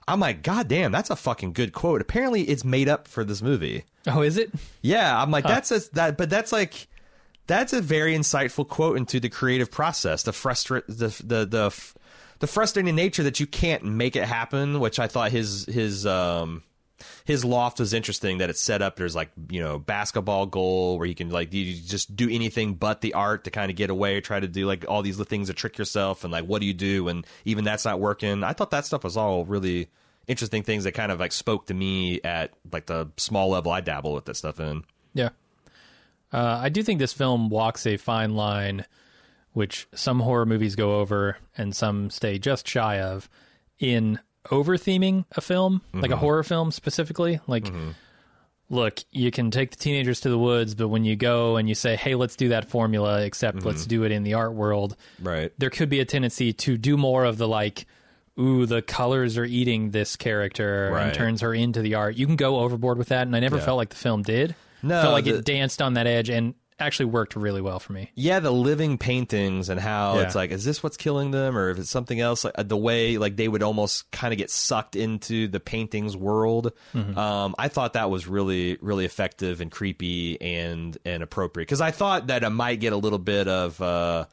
[0.09, 2.01] I'm like, God damn, that's a fucking good quote.
[2.01, 3.85] Apparently, it's made up for this movie.
[4.07, 4.53] Oh, is it?
[4.83, 6.87] Yeah, I'm like that's a that, but that's like
[7.47, 11.93] that's a very insightful quote into the creative process, the frustrate the the the
[12.39, 14.79] the frustrating nature that you can't make it happen.
[14.79, 16.63] Which I thought his his um
[17.25, 18.97] his loft was interesting that it's set up.
[18.97, 23.01] There's like you know basketball goal where you can like you just do anything but
[23.01, 25.49] the art to kind of get away, try to do like all these little things
[25.49, 28.45] to trick yourself, and like what do you do And even that's not working.
[28.45, 29.89] I thought that stuff was all really
[30.27, 33.81] interesting things that kind of like spoke to me at like the small level I
[33.81, 34.85] dabble with that stuff in.
[35.15, 35.31] Yeah.
[36.33, 38.85] Uh, I do think this film walks a fine line,
[39.53, 43.29] which some horror movies go over and some stay just shy of,
[43.79, 44.19] in
[44.51, 46.21] over theming a film, like a mm-hmm.
[46.21, 47.41] horror film specifically.
[47.47, 47.91] Like, mm-hmm.
[48.69, 51.75] look, you can take the teenagers to the woods, but when you go and you
[51.75, 53.89] say, hey, let's do that formula, except let's mm-hmm.
[53.89, 55.53] do it in the art world, Right.
[55.59, 57.87] there could be a tendency to do more of the like,
[58.39, 61.05] ooh, the colors are eating this character Right.
[61.05, 62.17] and turns her into the art.
[62.17, 63.65] You can go overboard with that, and I never Yeah.
[63.65, 64.55] felt like the film did.
[64.83, 67.93] No, felt like the- it danced on that edge and actually worked really well for
[67.95, 68.11] me.
[68.15, 70.23] yeah the living paintings and how Yeah.
[70.23, 72.77] it's like is this what's killing them or if it's something else like uh, the
[72.77, 77.17] way like they would almost kind of get sucked into the paintings world Mm-hmm.
[77.19, 81.91] um, i thought that was really really effective and creepy and and appropriate because i
[81.91, 84.27] thought that it might get a little bit of uh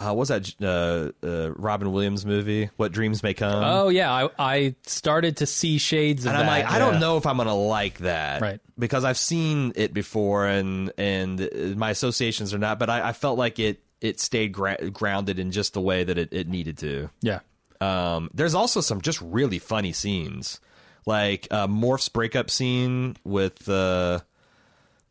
[0.00, 2.70] uh, what was that uh, uh, Robin Williams movie?
[2.76, 3.64] What Dreams May Come.
[3.64, 6.52] Oh yeah, I, I started to see shades of and I'm that.
[6.52, 6.90] like, I yeah.
[6.90, 8.60] don't know if I'm gonna like that, Right.
[8.78, 12.78] Because I've seen it before, and and uh, my associations are not.
[12.78, 16.16] But I, I felt like it it stayed gra- grounded in just the way that
[16.16, 17.10] it, it needed to.
[17.20, 17.40] Yeah,
[17.80, 20.60] Um, there's also some just really funny scenes,
[21.06, 24.20] like uh, Morf's breakup scene with uh,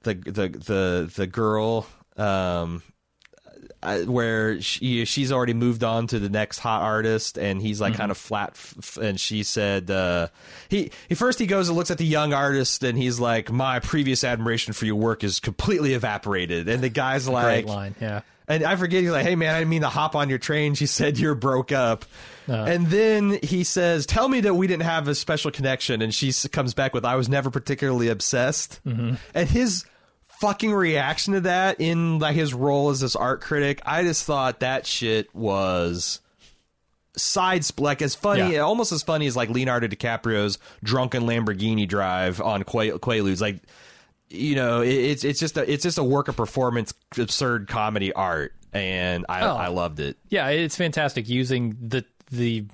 [0.04, 1.86] the the the the girl.
[2.15, 2.82] Um,
[4.06, 8.12] where she she's already moved on to the next hot artist and he's like kind
[8.12, 10.28] of flat f- f- and she said uh
[10.69, 13.80] he, he first he goes and looks at the young artist and he's like my
[13.80, 17.95] previous admiration for your work is completely evaporated and the guy's like great line.
[18.02, 20.38] Yeah, and I forget, he's like, hey, man, I didn't mean to hop on your
[20.38, 20.73] train.
[20.73, 22.06] She said you're broke up.
[22.47, 22.63] Uh.
[22.63, 26.02] and then he says, tell me that we didn't have a special connection.
[26.02, 28.80] And she comes back with, I was never particularly obsessed.
[28.86, 29.15] Mm-hmm.
[29.34, 29.84] And his
[30.39, 34.60] fucking reaction to that in like his role as this art critic, I just thought
[34.62, 36.19] that shit was
[37.15, 38.60] side like as funny Yeah.
[38.60, 43.60] almost as funny as like Leonardo DiCaprio's drunken Lamborghini drive on Quaaludes like
[44.30, 48.13] you know it, it's it's just a it's just a work of performance absurd comedy
[48.13, 49.56] art and I Oh.
[49.56, 52.65] I loved it yeah, it's fantastic using the the.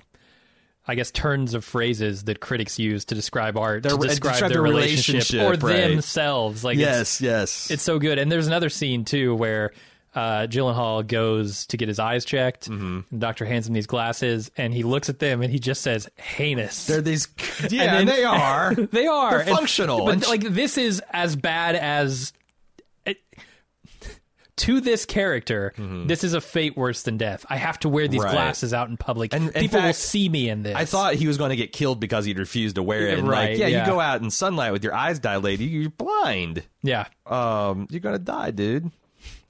[0.86, 4.32] I guess turns of phrases that critics use to describe art, to Their- to describe,
[4.34, 5.88] describe their their relationship, relationship, or right.
[5.90, 6.62] themselves.
[6.64, 8.18] Like it's, yes yes it's so good.
[8.18, 9.72] And there's another scene too where
[10.14, 12.68] uh, Gyllenhaal goes to get his eyes checked.
[12.70, 13.00] Mm-hmm.
[13.10, 16.08] And Doctor hands him these glasses, and he looks at them and he just says
[16.16, 17.28] "heinous." they're these
[17.70, 20.04] yeah And then- they are they are They're And- functional.
[20.04, 22.32] but And sh- like this is as bad as.
[23.06, 23.18] It,
[24.56, 25.72] to this character,
[26.06, 27.44] this is a fate worse than death.
[27.48, 28.26] I have to wear these Mm-hmm.
[28.26, 28.32] Right.
[28.32, 29.34] glasses out in public.
[29.34, 30.74] And People will see me in this.
[30.76, 33.28] I thought he was going to get killed because he'd refused to wear it and
[33.28, 33.80] Right, like yeah, yeah.
[33.84, 38.18] you go out in sunlight with your eyes dilated you're blind yeah, um, you're gonna
[38.18, 38.86] die, dude.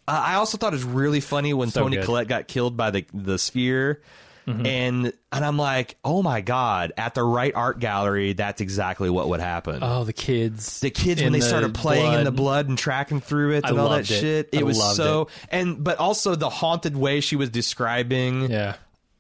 [0.06, 2.04] Uh, I also thought it was really funny when So Toni good.
[2.04, 4.00] Collette got killed by the the sphere,
[4.46, 4.66] Mm-hmm.
[4.66, 6.92] and and I'm like, oh my god!
[6.98, 9.78] At the right art gallery, that's exactly what would happen.
[9.83, 12.37] oh, the kids, the kids when they the started playing in the blood.
[12.66, 14.07] blood and tracking through it I and all that it.
[14.07, 15.28] shit, I it was so it.
[15.50, 18.74] and but also the haunted way she was describing Yeah,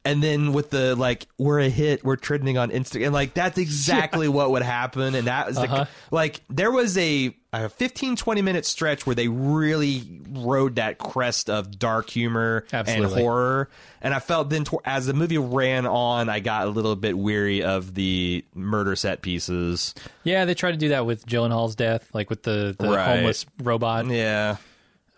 [0.04, 4.28] and then with the like we're a hit we're trending on instagram like that's exactly
[4.38, 5.84] what would happen and that was Uh-huh.
[5.84, 10.98] the, like there was a, a 15 20 minute stretch where they really rode that
[10.98, 13.68] crest of dark humor and horror
[14.02, 17.16] and i felt then tw- as the movie ran on i got a little bit
[17.16, 20.44] weary of the murder set pieces yeah.
[20.46, 23.16] They tried to do that with Gyllenhaal's death, like with the, the Right.
[23.16, 24.06] homeless robot.
[24.06, 24.56] yeah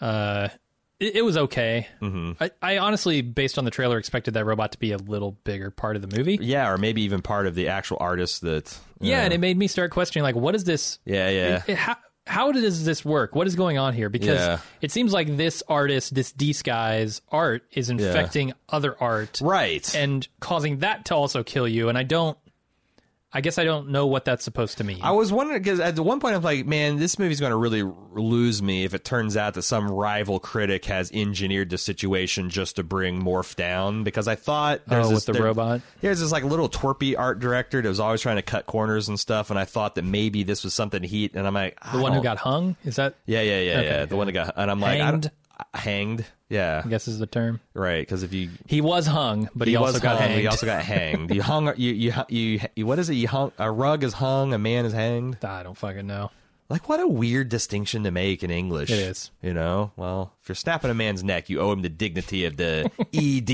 [0.00, 0.48] Uh,
[1.00, 1.86] it, it was okay.
[2.00, 2.42] Mm-hmm.
[2.42, 5.70] I, I honestly, based on the trailer, expected that robot to be a little bigger
[5.70, 6.38] part of the movie.
[6.40, 9.66] yeah or maybe even part of the actual artist that Yeah, and it made me
[9.68, 10.98] start questioning, like, what is this?
[11.04, 11.96] yeah yeah it- how,
[12.28, 13.36] how does this work?
[13.36, 14.08] What is going on here?
[14.08, 14.58] Because Yeah.
[14.80, 20.26] it seems like this artist, this Dease guy's art, is infecting other art right and
[20.40, 21.88] causing that to also kill you.
[21.88, 22.36] And I don't,
[23.36, 25.00] I guess I don't know what that's supposed to mean.
[25.02, 27.82] I was wondering because at one point I'm like, man, this movie's going to really
[27.82, 32.76] lose me if it turns out that some rival critic has engineered the situation just
[32.76, 34.04] to bring Morf down.
[34.04, 35.82] Because I thought there's oh, this, the there- robot.
[36.00, 39.20] There's this like little twerpy art director that was always trying to cut corners and
[39.20, 42.14] stuff, and I thought that maybe this was something he and I'm like, The one
[42.14, 42.74] who got hung?
[42.86, 45.04] Is that, yeah, yeah, yeah, Okay, yeah, the one that got and I'm like, I
[45.04, 45.22] Hanged?
[45.24, 45.32] don't-
[45.74, 47.60] hanged, yeah, I guess is the term?
[47.74, 50.40] right, because if you He was hung, but he, also got hung, hanged.
[50.40, 51.34] He also got hanged.
[51.34, 51.72] You hung.
[51.76, 52.86] You, you you you.
[52.86, 53.14] What is it?
[53.14, 53.52] You hung.
[53.58, 54.52] A rug is hung.
[54.52, 55.44] A man is hanged.
[55.44, 56.30] I don't fucking know.
[56.68, 58.90] Like what a weird distinction to make in English.
[58.90, 59.30] It is.
[59.42, 59.92] You know.
[59.96, 63.50] Well, if you're snapping a man's neck, you owe him the dignity of the ed.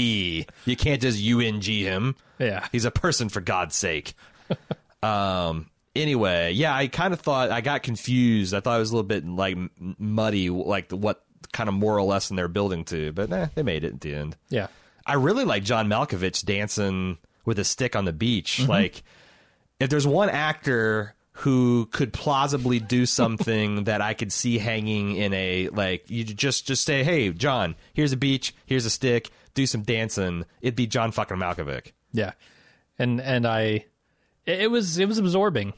[0.64, 2.16] You can't just ung him.
[2.38, 2.66] Yeah.
[2.72, 4.14] He's a person for God's sake.
[5.02, 5.68] um.
[5.94, 8.54] Anyway, yeah, I kind of thought I got confused.
[8.54, 12.06] I thought it was a little bit like muddy, like the, what kind of moral
[12.06, 13.12] lesson they're building to.
[13.12, 14.36] But eh, they made it at the end.
[14.48, 14.68] Yeah.
[15.06, 18.58] I really like John Malkovich dancing with a stick on the beach.
[18.60, 18.70] Mm-hmm.
[18.70, 19.02] Like,
[19.80, 25.32] if there's one actor who could plausibly do something that I could see hanging in
[25.32, 29.66] a like, you just just say, "Hey, John, here's a beach, here's a stick, do
[29.66, 31.92] some dancing." It'd be John fucking Malkovich.
[32.12, 32.32] Yeah.
[32.98, 33.86] And and I
[34.46, 35.72] it, was it was absorbing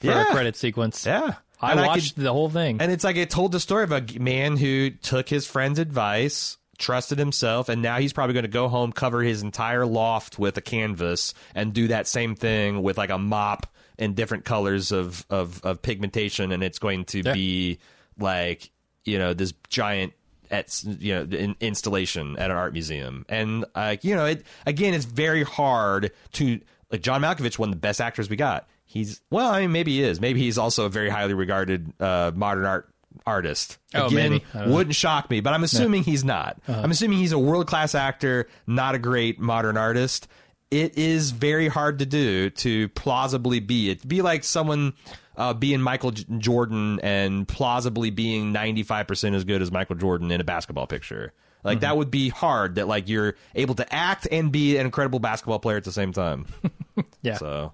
[0.00, 0.22] for Yeah.
[0.28, 1.06] a credit sequence.
[1.06, 2.80] Yeah, I And watched could- the whole thing.
[2.80, 6.56] And it's like it told the story of a man who took his friend's advice,
[6.78, 10.56] trusted himself, and now he's probably going to go home, cover his entire loft with
[10.58, 13.66] a canvas, and do that same thing with like a mop
[13.98, 17.32] and different colors of of, of pigmentation, and it's going to Yeah.
[17.32, 17.78] be
[18.18, 18.70] like
[19.04, 20.12] you know this giant.
[20.48, 24.94] At you know in, installation at an art museum, and like you know it again,
[24.94, 26.60] it's very hard to
[26.92, 28.68] like John Malkovich, one of the best actors we got.
[28.86, 30.20] He's well, I mean, maybe he is.
[30.20, 32.88] Maybe he's also a very highly regarded uh, modern art
[33.26, 33.78] artist.
[33.94, 34.74] Oh, Again, don't know.
[34.74, 36.58] wouldn't shock me, but I'm assuming he's not.
[36.68, 40.28] I'm assuming he's a world class actor, not a great modern artist.
[40.70, 44.06] It is very hard to do to plausibly be it.
[44.06, 44.94] Be like someone
[45.36, 50.40] uh, being Michael J- Jordan and plausibly being 95% as good as Michael Jordan in
[50.40, 51.32] a basketball picture.
[51.66, 52.76] Like that would be hard.
[52.76, 56.12] That like you're able to act and be an incredible basketball player at the same
[56.12, 56.46] time.
[57.22, 57.38] yeah.
[57.38, 57.72] so,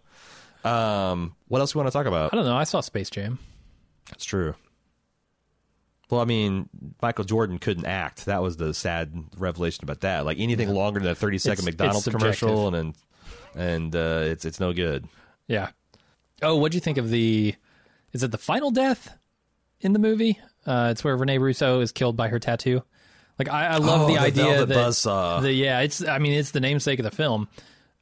[0.64, 2.32] um, what else we want to talk about?
[2.32, 2.56] I don't know.
[2.56, 3.38] I saw Space Jam.
[4.10, 4.54] That's true.
[6.10, 6.68] Well, I mean,
[7.00, 8.26] Michael Jordan couldn't act.
[8.26, 10.26] That was the sad revelation about that.
[10.26, 12.94] Like anything longer than a thirty second It's- McDonald's it's commercial, and and,
[13.54, 15.06] and uh, it's it's no good.
[15.46, 15.70] Yeah.
[16.42, 17.54] Oh, what'd you think of the?
[18.12, 19.16] Is it the final death
[19.80, 20.38] in the movie?
[20.66, 22.82] Uh, it's where Rene Russo is killed by her tattoo.
[23.38, 25.40] Like I, I love Oh, the, the idea that buzzsaw.
[25.40, 27.48] the yeah, it's I mean it's the namesake of the film.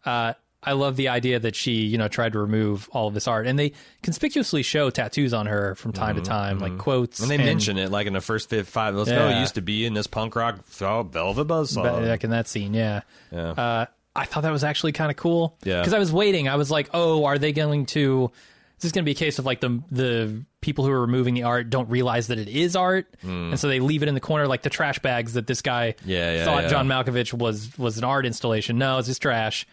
[0.05, 3.27] Uh, I love the idea that she you know tried to remove all of this
[3.27, 7.21] art, and they conspicuously show tattoos on her from time to time, like quotes.
[7.21, 7.31] Mm-hmm.
[7.31, 8.95] And they mention it like in the first fifth five.
[8.95, 9.29] Let's go.
[9.29, 12.07] It used to be in this punk rock oh, Velvet Buzzsaw.
[12.07, 13.03] Like in that scene, yeah.
[13.33, 13.51] Yeah.
[13.51, 15.57] Uh, I thought that was actually kind of cool.
[15.63, 15.81] Yeah.
[15.81, 16.49] Because I was waiting.
[16.49, 18.31] I was like, oh, are they going to?
[18.77, 21.35] Is this going to be a case of like the the people who are removing
[21.35, 24.21] the art don't realize that it is art, and so they leave it in the
[24.21, 25.95] corner like the trash bags that this guy.
[26.05, 26.69] Yeah, yeah, thought yeah.
[26.71, 28.79] John Malkovich was was an art installation.
[28.79, 29.67] No, it's just trash.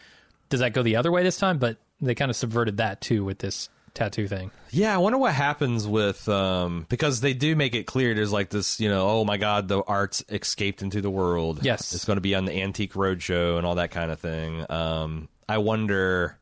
[0.50, 1.58] Does that go the other way this time?
[1.58, 4.52] But they kind of subverted that too with this tattoo thing.
[4.70, 8.50] Yeah, I wonder what happens with um because they do make it clear there's like
[8.50, 11.64] this, you know, oh my god, the art's escaped into the world.
[11.64, 11.94] Yes.
[11.94, 14.66] It's going to be on the Antique Roadshow and all that kind of thing.
[14.70, 16.38] Um I wonder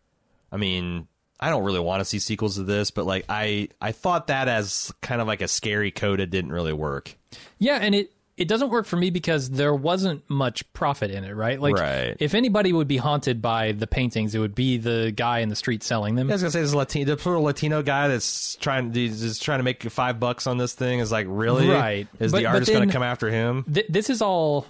[0.52, 1.08] I mean,
[1.40, 4.48] I don't really want to see sequels of this, but like I I thought that
[4.48, 7.16] as kind of like a scary coda didn't really work.
[7.58, 11.34] Yeah, and it it doesn't work for me because there wasn't much profit in it,
[11.34, 11.60] right?
[11.60, 12.18] Like, Right.
[12.20, 15.56] if anybody would be haunted by the paintings, it would be the guy in the
[15.56, 16.30] street selling them.
[16.30, 19.60] I was gonna say this Latino, the poor Latino guy that's trying, he's just trying
[19.60, 22.08] to make five bucks on this thing is like really Right.
[22.20, 23.64] Is But- the but artist going to come after him?
[23.72, 24.68] Th- this is all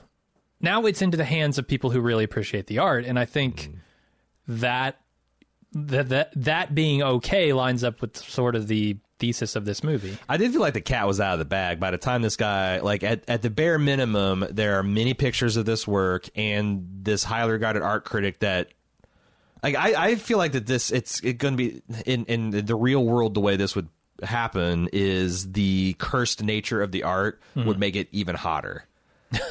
[0.62, 3.70] now it's into the hands of people who really appreciate the art, and I think
[3.72, 3.76] mm.
[4.48, 4.98] that
[5.74, 10.18] that that that being okay lines up with sort of the thesis of this movie.
[10.28, 12.36] I did feel like the cat was out of the bag by the time this
[12.36, 16.88] guy, like at, at the bare minimum, there are many pictures of this work and
[17.04, 18.70] this highly regarded art critic that,
[19.64, 22.76] like, I, I feel like that this it's it going to be in in the
[22.76, 23.90] real world the way this would
[24.24, 27.80] happen is the cursed nature of the art would hmm.
[27.80, 28.86] make it even hotter.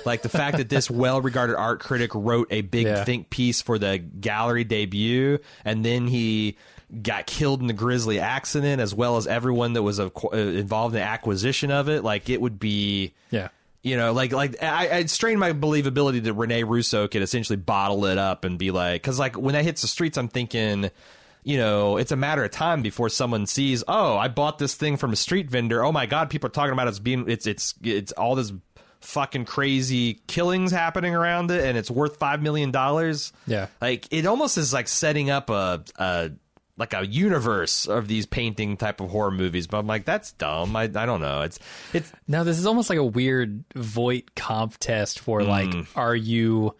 [0.06, 3.04] like the fact that this well-regarded art critic wrote a big Yeah.
[3.04, 6.56] think piece for the gallery debut, and then he
[7.02, 11.00] got killed in the grisly accident, as well as everyone that was uh, involved in
[11.00, 12.04] the acquisition of it.
[12.04, 13.48] Like it would be, Yeah.
[13.82, 18.04] you know, like like I, I strained my believability that Rene Russo could essentially bottle
[18.06, 20.90] it up and be like, because like when that hits the streets, I'm thinking.
[21.46, 23.84] You know, it's a matter of time before someone sees.
[23.86, 25.84] Oh, I bought this thing from a street vendor.
[25.84, 28.50] Oh my god, people are talking about it's being it's it's it's all this
[29.02, 33.30] fucking crazy killings happening around it, and it's worth five million dollars.
[33.46, 33.66] Yeah.
[33.82, 36.30] like it almost is like setting up a a
[36.76, 39.66] like a universe of these painting type of horror movies.
[39.66, 40.74] But I'm like, that's dumb.
[40.74, 41.42] I I don't know.
[41.42, 41.58] It's
[41.92, 45.86] it's Now this is almost like a weird Voight-Kampff test for like, Mm.
[45.94, 46.74] are you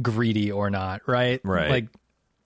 [0.00, 1.02] greedy or not?
[1.06, 1.40] Right?
[1.44, 1.70] Right.
[1.70, 1.86] Like,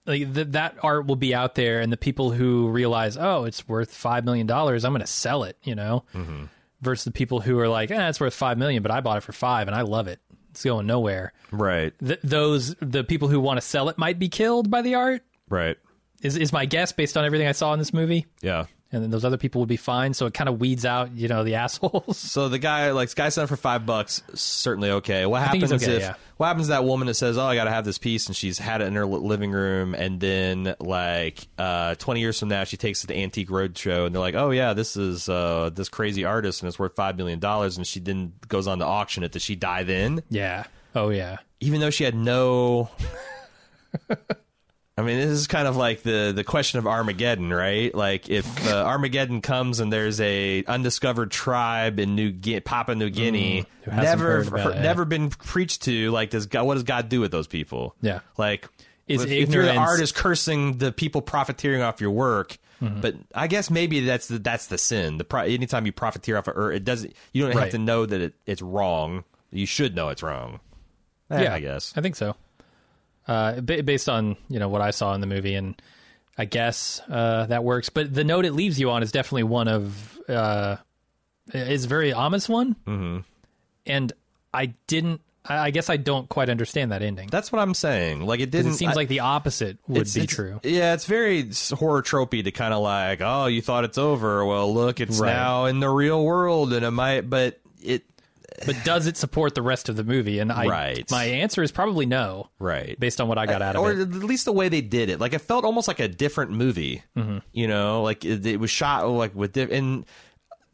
[0.05, 3.67] like th- that art will be out there, and the people who realize, oh, it's
[3.67, 5.57] worth five million dollars, I'm going to sell it.
[5.63, 6.45] You know, Mm-hmm.
[6.81, 9.21] versus the people who are like, eh, it's worth five million, but I bought it
[9.23, 10.19] for five and I love it.
[10.51, 11.33] It's going nowhere.
[11.51, 14.95] right, Th- those the people who want to sell it might be killed by the
[14.95, 15.21] art.
[15.49, 15.77] right,
[16.21, 18.25] Is is my guess based on everything I saw in this movie?
[18.41, 18.65] yeah.
[18.89, 20.13] And then those other people would be fine.
[20.13, 22.17] So it kind of weeds out, you know, the assholes.
[22.17, 25.25] So the guy, like, guy selling for five bucks, certainly okay.
[25.25, 26.13] What happens okay, if yeah.
[26.37, 28.35] what happens to that woman that says, "Oh, I got to have this piece," and
[28.35, 32.63] she's had it in her living room, and then like uh, twenty years from now,
[32.63, 35.69] she takes it to the Antique Roadshow, and they're like, "Oh yeah, this is uh,
[35.73, 38.85] this crazy artist, and it's worth five million dollars," and she then goes on to
[38.85, 39.33] auction it.
[39.33, 40.23] Does she die then?
[40.29, 40.63] Yeah.
[40.95, 41.37] Oh yeah.
[41.59, 42.89] even though she had no
[44.99, 47.93] I mean, this is kind of like the the question of Armageddon, right?
[47.93, 53.09] Like if uh, Armageddon comes and there's a undiscovered tribe in New Gu- Papua New
[53.11, 54.81] Guinea, Mm, never heard about it, yeah.
[54.81, 57.95] never been preached to, like does God, what does God do with those people?
[58.01, 58.19] Yeah.
[58.37, 58.67] like
[59.07, 62.57] Is if, if you're the artist cursing the people profiteering off your work.
[62.81, 63.01] Mm-hmm.
[63.01, 65.17] But I guess maybe that's the that's the sin.
[65.17, 67.13] The pro- anytime you profiteer off of Earth, it doesn't.
[67.33, 69.23] You don't have to know that it, it's wrong.
[69.51, 70.59] You should know it's wrong.
[71.31, 71.93] Eh, yeah, I guess.
[71.95, 72.35] I think so.
[73.27, 75.75] Uh, based on you know what I saw in the movie, and
[76.37, 77.89] I guess uh, that works.
[77.89, 80.77] But the note it leaves you on is definitely one of uh,
[81.53, 83.17] is a very ominous one, mm-hmm.
[83.85, 84.13] and
[84.53, 85.21] I didn't.
[85.49, 87.29] I guess I don't quite understand that ending.
[87.31, 88.25] That's what I'm saying.
[88.25, 88.73] Like it didn't.
[88.73, 90.59] it seems I- like the opposite would it's- be it's- true.
[90.63, 94.45] Yeah, it's very horror tropey to kind of like, oh, you thought it's over.
[94.45, 95.31] Well, look, it's Right.
[95.33, 97.29] now in the real world, and it might.
[97.29, 98.03] But it
[98.65, 100.39] But does it support the rest of the movie?
[100.39, 101.11] And I, Right.
[101.11, 103.99] my answer is probably no, right based on what I got out of or it.
[103.99, 105.19] Or at least the way they did it.
[105.19, 107.03] Like it felt almost like a different movie.
[107.15, 107.39] Mm-hmm.
[107.53, 110.05] You know, like it, it was shot like with diff- and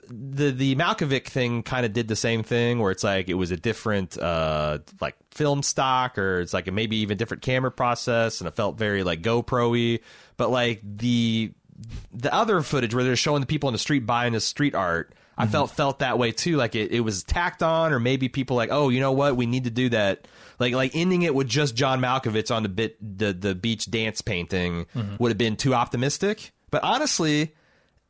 [0.10, 3.52] the the Malkovich thing kind of did the same thing where it's like it was
[3.52, 8.42] a different uh like film stock or it's like a maybe even different camera process
[8.42, 10.00] and it felt very like GoPro-y
[10.36, 11.54] but like the
[12.14, 15.14] the other footage where they're showing the people in the street buying the street art
[15.38, 18.56] I felt felt that way too like it, it was tacked on or maybe people
[18.56, 20.28] like oh you know what we need to do that
[20.60, 24.22] like like ending it with just John Malkovich on the bit the the beach dance
[24.22, 24.86] painting
[25.20, 27.54] would have been too optimistic but honestly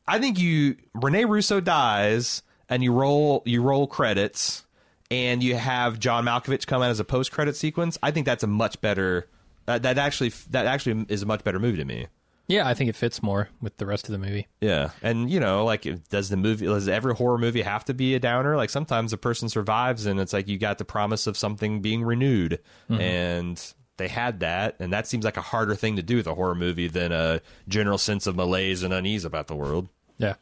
[0.07, 4.65] I think you Rene Russo dies and you roll you roll credits
[5.11, 7.97] and you have John Malkovich come out as a post credit sequence.
[8.01, 9.27] I think that's a much better
[9.67, 12.07] uh, that actually that actually is a much better movie to me.
[12.47, 14.47] Yeah, I think it fits more with the rest of the movie.
[14.61, 18.15] Yeah, and you know, like, does the movie, does every horror movie have to be
[18.15, 18.55] a downer?
[18.57, 22.03] Like, sometimes a person survives, and it's like you got the promise of something being
[22.03, 26.27] renewed, and they had that, and that seems like a harder thing to do with
[26.27, 29.87] a horror movie than a general sense of malaise and unease about the world.
[30.17, 30.33] Yeah,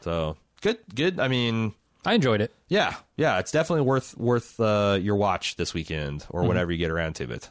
[0.00, 1.20] So good, good.
[1.20, 1.74] I mean,
[2.06, 2.52] I enjoyed it.
[2.68, 6.90] yeah, yeah, it's definitely worth worth uh, your watch this weekend or whenever you get
[6.90, 7.50] around to it.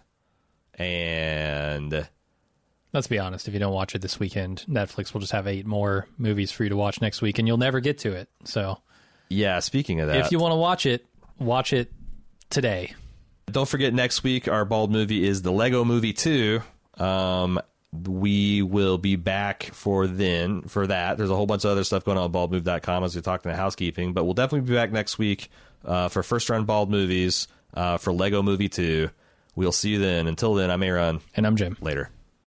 [0.76, 2.08] And
[2.94, 3.48] Let's be honest.
[3.48, 6.64] If you don't watch it this weekend, Netflix will just have eight more movies for
[6.64, 8.30] you to watch next week, and you'll never get to it.
[8.44, 8.78] So
[9.30, 11.06] yeah, speaking of that, if you want to watch it,
[11.40, 11.92] watch it
[12.50, 12.94] today.
[13.48, 16.62] Don't forget next week our bald movie is the Lego Movie 2.
[16.98, 17.60] Um
[17.94, 21.18] we will be back for then for that.
[21.18, 23.52] There's a whole bunch of other stuff going on at baldmove.com as we talked in
[23.52, 25.50] the housekeeping, but we'll definitely be back next week
[25.86, 29.10] uh, for first run bald movies uh, for Lego Movie 2.
[29.56, 30.26] We'll see you then.
[30.28, 31.22] Until then, I'm Aaron.
[31.36, 31.78] And I'm Jim.
[31.82, 32.10] Later.